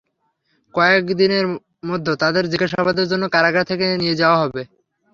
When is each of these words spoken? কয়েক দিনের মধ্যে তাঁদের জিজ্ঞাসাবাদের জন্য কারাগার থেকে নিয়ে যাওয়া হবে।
কয়েক 0.73 1.03
দিনের 1.19 1.45
মধ্যে 1.89 2.11
তাঁদের 2.21 2.43
জিজ্ঞাসাবাদের 2.51 3.09
জন্য 3.11 3.23
কারাগার 3.35 3.69
থেকে 3.71 3.85
নিয়ে 4.01 4.19
যাওয়া 4.21 4.37
হবে। 4.43 4.61